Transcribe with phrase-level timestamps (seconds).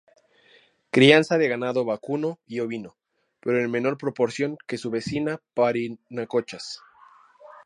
[0.89, 2.97] Crianza de ganado vacuno y ovino,
[3.39, 6.81] pero en menor proporción que su vecina Parinacochas.